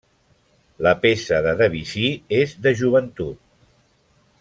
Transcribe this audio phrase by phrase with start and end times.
[0.85, 2.09] La peça de Debussy
[2.41, 3.43] és de joventut.